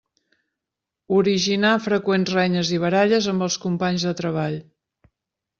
Originar 1.17 1.73
freqüents 1.89 2.33
renyes 2.37 2.71
i 2.79 2.79
baralles 2.87 3.31
amb 3.35 3.49
els 3.49 3.59
companys 3.67 4.11
de 4.11 4.19
treball. 4.23 4.61